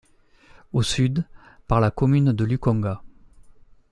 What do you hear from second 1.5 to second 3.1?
par la Commune de Lukonga.